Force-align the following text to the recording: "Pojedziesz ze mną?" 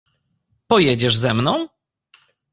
"Pojedziesz 0.67 1.17
ze 1.17 1.33
mną?" 1.33 1.67